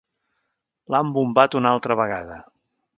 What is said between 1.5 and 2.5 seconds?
una altra vegada.